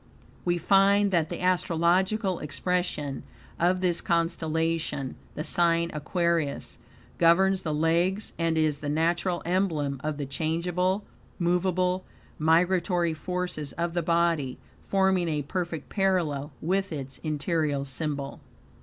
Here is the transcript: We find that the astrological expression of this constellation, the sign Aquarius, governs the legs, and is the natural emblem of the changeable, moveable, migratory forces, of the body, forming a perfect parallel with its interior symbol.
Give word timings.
We 0.45 0.57
find 0.57 1.11
that 1.11 1.29
the 1.29 1.43
astrological 1.43 2.39
expression 2.39 3.21
of 3.59 3.81
this 3.81 4.01
constellation, 4.01 5.15
the 5.35 5.43
sign 5.43 5.91
Aquarius, 5.93 6.79
governs 7.19 7.61
the 7.61 7.71
legs, 7.71 8.33
and 8.39 8.57
is 8.57 8.79
the 8.79 8.89
natural 8.89 9.43
emblem 9.45 10.01
of 10.03 10.17
the 10.17 10.25
changeable, 10.25 11.03
moveable, 11.37 12.03
migratory 12.39 13.13
forces, 13.13 13.73
of 13.73 13.93
the 13.93 14.01
body, 14.01 14.57
forming 14.81 15.29
a 15.29 15.43
perfect 15.43 15.87
parallel 15.89 16.51
with 16.63 16.91
its 16.91 17.19
interior 17.19 17.85
symbol. 17.85 18.39